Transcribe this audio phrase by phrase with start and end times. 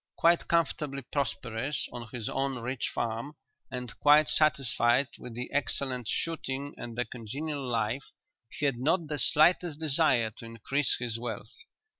[0.17, 3.35] Quite comfortably prosperous on his own rich farm,
[3.69, 8.09] and quite satisfied with the excellent shooting and the congenial life,
[8.49, 11.53] he had not the slightest desire to increase his wealth.